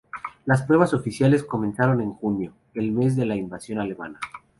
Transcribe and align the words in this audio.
Las 0.47 0.63
pruebas 0.63 0.95
oficiales 0.95 1.43
comenzaron 1.43 2.01
en 2.01 2.11
junio, 2.13 2.53
el 2.73 2.91
mes 2.91 3.15
de 3.15 3.27
la 3.27 3.35
invasión 3.35 3.77
alemana. 3.77 4.19